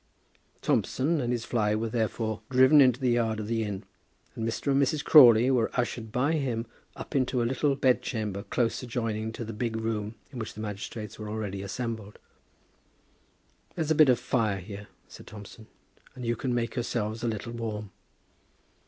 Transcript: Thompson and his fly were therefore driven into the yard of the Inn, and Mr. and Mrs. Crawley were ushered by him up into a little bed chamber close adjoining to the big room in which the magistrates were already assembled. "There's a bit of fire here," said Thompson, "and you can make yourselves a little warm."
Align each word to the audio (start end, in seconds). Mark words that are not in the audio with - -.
Thompson 0.63 1.21
and 1.21 1.31
his 1.31 1.45
fly 1.45 1.75
were 1.75 1.87
therefore 1.89 2.41
driven 2.49 2.81
into 2.81 2.99
the 2.99 3.11
yard 3.11 3.39
of 3.39 3.45
the 3.45 3.63
Inn, 3.63 3.83
and 4.33 4.47
Mr. 4.47 4.71
and 4.71 4.81
Mrs. 4.81 5.03
Crawley 5.03 5.51
were 5.51 5.69
ushered 5.75 6.11
by 6.11 6.31
him 6.31 6.65
up 6.95 7.15
into 7.15 7.39
a 7.39 7.45
little 7.45 7.75
bed 7.75 8.01
chamber 8.01 8.41
close 8.41 8.81
adjoining 8.81 9.31
to 9.33 9.45
the 9.45 9.53
big 9.53 9.75
room 9.77 10.15
in 10.31 10.39
which 10.39 10.55
the 10.55 10.59
magistrates 10.59 11.19
were 11.19 11.29
already 11.29 11.61
assembled. 11.61 12.17
"There's 13.75 13.91
a 13.91 13.93
bit 13.93 14.09
of 14.09 14.19
fire 14.19 14.57
here," 14.59 14.87
said 15.07 15.27
Thompson, 15.27 15.67
"and 16.15 16.25
you 16.25 16.35
can 16.35 16.51
make 16.51 16.75
yourselves 16.75 17.21
a 17.21 17.27
little 17.27 17.53
warm." 17.53 17.91